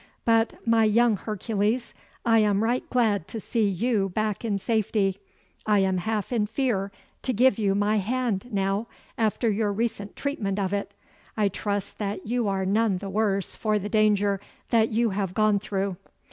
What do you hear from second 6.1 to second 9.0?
in fear to give you my hand now,